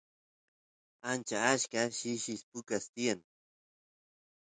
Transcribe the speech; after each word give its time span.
ancha 1.09 1.37
achka 1.51 1.81
shishi 1.97 2.33
pukas 2.49 2.85
tiyan 2.93 3.19